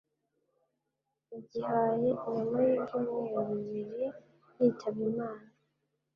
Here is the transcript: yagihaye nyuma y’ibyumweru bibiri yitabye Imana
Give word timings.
yagihaye 1.31 1.89
nyuma 2.31 2.57
y’ibyumweru 2.65 3.53
bibiri 3.71 4.07
yitabye 4.57 5.03
Imana 5.11 5.47